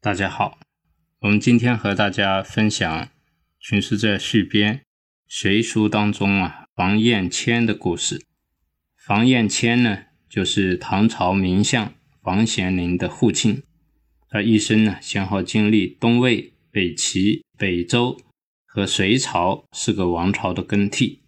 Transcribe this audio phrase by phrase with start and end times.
[0.00, 0.60] 大家好，
[1.22, 3.04] 我们今天和大家分享
[3.58, 4.76] 《群书在续编·
[5.26, 8.24] 隋书》当中啊，房彦谦的故事。
[8.96, 11.92] 房彦谦呢，就是唐朝名相
[12.22, 13.64] 房玄龄的父亲。
[14.30, 18.16] 他一生呢，先后经历东魏、北齐、北周。
[18.64, 21.22] 和隋朝四个王朝的更替，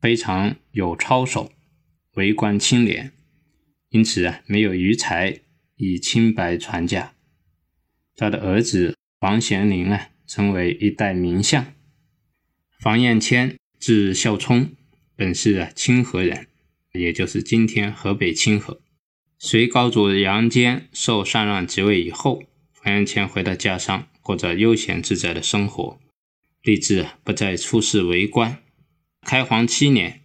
[0.00, 1.52] 非常有操守，
[2.14, 3.12] 为官清廉，
[3.90, 5.42] 因此啊，没有余才
[5.76, 7.14] 以清白传家。
[8.18, 11.72] 他的儿子房玄龄啊，成为一代名相。
[12.80, 14.72] 房彦谦字孝聪，
[15.14, 16.48] 本是啊清河人，
[16.94, 18.80] 也就是今天河北清河。
[19.38, 26.00] 隋高祖杨坚受禅让即位以后，房彦谦回到家乡，过着悠闲自在的生活。
[26.62, 28.60] 立志不再出仕为官。
[29.22, 30.22] 开皇七年，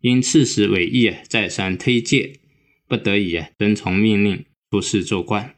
[0.00, 2.34] 因刺史韦义再三推荐，
[2.86, 5.54] 不得已遵从命令出仕做官。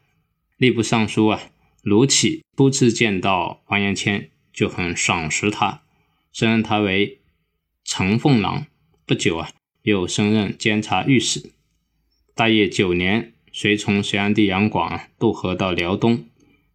[0.60, 1.50] 吏部尚书啊
[1.82, 5.82] 卢杞初次见到房彦谦，就很赏识他，
[6.32, 7.18] 升任他为
[7.84, 8.66] 承奉郎。
[9.04, 9.50] 不久啊，
[9.82, 11.50] 又升任监察御史。
[12.36, 16.24] 大业九年，随从隋炀帝杨广渡河到辽东，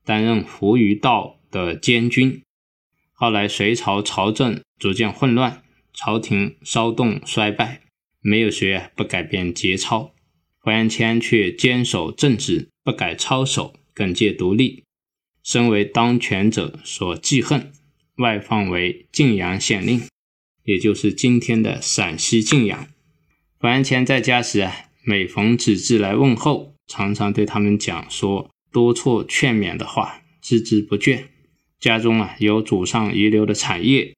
[0.03, 2.43] 担任扶余道的监军。
[3.13, 5.63] 后来，隋朝朝政逐渐混乱，
[5.93, 7.81] 朝廷骚动衰败，
[8.19, 10.13] 没有谁啊不改变节操。
[10.61, 14.83] 房彦谦却坚守正直，不改操守，耿介独立，
[15.47, 17.71] 身为当权者所记恨，
[18.17, 20.01] 外放为晋阳县令，
[20.65, 22.89] 也就是今天的陕西晋阳。
[23.57, 31.27] 房彦谦在家时啊，每逢子侄来问候，常常对他们讲说多错劝勉的话，孜孜不倦。
[31.79, 34.13] 家中啊有祖上遗留的产业，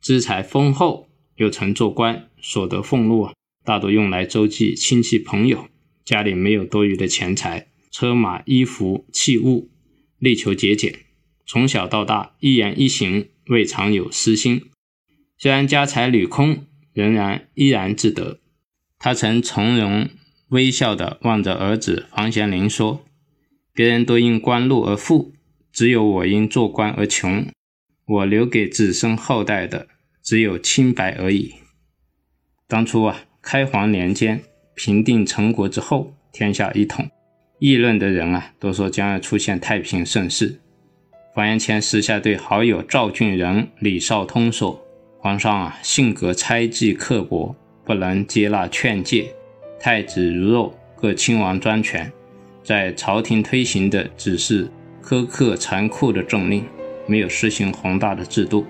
[0.00, 3.34] 资财丰厚，又曾做官，所得俸禄啊
[3.66, 5.68] 大多用来周济亲戚朋友，
[6.06, 9.68] 家里没有多余的钱财，车马衣服器物，
[10.20, 10.94] 力求节俭。
[11.44, 14.70] 从小到大，一言一行未尝有私心。
[15.36, 18.38] 虽然家财屡空，仍然依然自得。
[19.00, 20.08] 他曾从容
[20.50, 23.04] 微笑地望着儿子房玄龄说
[23.74, 25.32] ：“别人都因官禄而富。”
[25.72, 27.46] 只有我因做官而穷，
[28.04, 29.86] 我留给子孙后代的
[30.20, 31.54] 只有清白而已。
[32.66, 34.42] 当初啊，开皇年间
[34.74, 37.08] 平定陈国之后，天下一统，
[37.60, 40.58] 议论的人啊都说将要出现太平盛世。
[41.34, 44.82] 房彦谦私下对好友赵俊仁、李少通说
[45.20, 47.54] ：“皇上啊，性格猜忌刻薄，
[47.84, 49.26] 不能接纳劝诫。
[49.78, 52.10] 太子如肉，各亲王专权，
[52.64, 54.66] 在朝廷推行的只是。”
[55.04, 56.64] 苛刻残酷的政令，
[57.06, 58.64] 没有实行宏大的制度，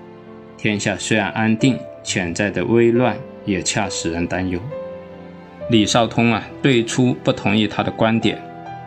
[0.56, 4.58] 天下虽然安定，潜在的危乱也恰使人担忧。
[5.70, 8.40] 李少通啊，最初不同意他的观点，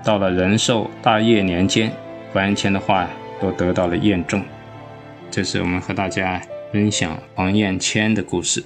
[0.03, 1.89] 到了仁寿大业年间，
[2.33, 3.07] 王彦谦的话
[3.39, 4.43] 都得到了验证。
[5.31, 6.41] 这是我们和大家
[6.71, 8.63] 分享王彦谦的故事。